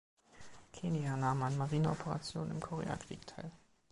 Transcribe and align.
"Kenia" 0.71 1.15
nahm 1.15 1.43
an 1.43 1.57
Marineoperationen 1.57 2.49
im 2.55 2.59
Koreakrieg 2.59 3.27
teil. 3.27 3.51